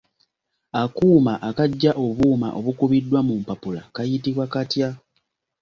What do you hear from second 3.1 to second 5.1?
mu mpapula kayitibwa katya?